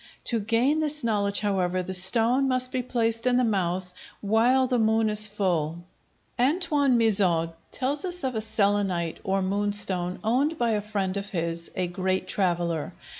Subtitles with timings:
[0.23, 4.79] To gain this knowledge, however, the stone must be placed in the mouth while the
[4.79, 5.83] moon is full.
[6.39, 11.69] Antoine Mizauld tells us of a selenite or moonstone owned by a friend of his,
[11.75, 12.93] a great traveller.